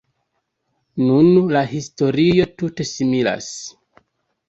Nun 1.09 1.29
la 1.57 1.63
historio 1.75 2.51
tute 2.59 2.91
similas. 2.97 3.55